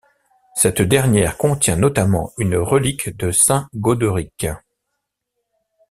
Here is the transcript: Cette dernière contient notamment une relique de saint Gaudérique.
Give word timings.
Cette 0.55 0.81
dernière 0.81 1.37
contient 1.37 1.75
notamment 1.75 2.31
une 2.39 2.55
relique 2.57 3.15
de 3.17 3.29
saint 3.31 3.69
Gaudérique. 3.75 4.47